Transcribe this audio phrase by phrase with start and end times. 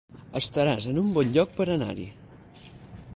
[0.39, 2.09] Estaràs es un bon lloc per anar-hi